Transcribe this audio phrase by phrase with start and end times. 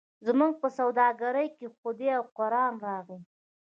[0.27, 3.19] زموږ په سوداګرۍ کې خدای او قران راغی.